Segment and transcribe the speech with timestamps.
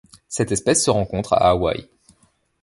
[0.27, 1.87] Cette espèce se rencontre à Hawaii.